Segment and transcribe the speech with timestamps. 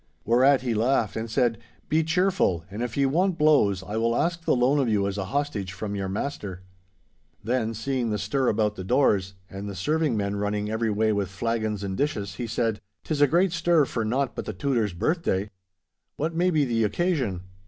[0.25, 4.43] Whereat he laughed, and said, 'Be cheerful, and if ye want blows, I will ask
[4.43, 6.63] the loan of you as a hostage from your master.'
[7.43, 11.29] Then, seeing the stir about the doors, and the serving men running every way with
[11.29, 15.51] flagons and dishes, he said, ''Tis a great stir for naught but the Tutor's birthday.
[16.15, 17.41] What may be the occasion?